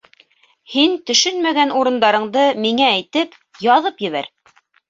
[0.75, 3.39] Һин төшөнмәгән урындарыңды миңә әйтеп,
[3.71, 4.33] яҙып ебәр.